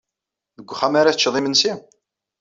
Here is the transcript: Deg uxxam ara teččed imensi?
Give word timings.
Deg 0.57 0.67
uxxam 0.71 0.93
ara 0.99 1.13
teččed 1.15 1.35
imensi? 1.39 1.73